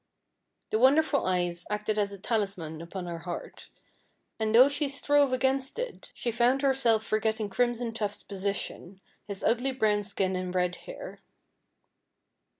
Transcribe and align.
The 0.71 0.79
wonderful 0.79 1.27
eyes 1.27 1.63
acted 1.69 1.99
as 1.99 2.11
a 2.11 2.17
talisman 2.17 2.81
upon 2.81 3.05
her 3.05 3.19
heart, 3.19 3.69
and 4.39 4.55
though 4.55 4.67
she 4.67 4.89
strove 4.89 5.31
against 5.31 5.77
it, 5.77 6.09
she 6.15 6.31
found 6.31 6.63
herself 6.63 7.05
forgetting 7.05 7.51
Crimson 7.51 7.93
Tuft's 7.93 8.23
position, 8.23 8.99
his 9.27 9.43
ugly 9.43 9.71
brown 9.71 10.01
skin 10.01 10.35
and 10.35 10.55
red 10.55 10.75
hair. 10.87 11.19